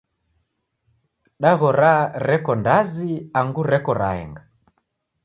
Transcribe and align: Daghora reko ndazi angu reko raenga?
Daghora 1.45 1.91
reko 2.27 2.51
ndazi 2.63 3.11
angu 3.43 3.63
reko 3.73 3.91
raenga? 4.01 4.43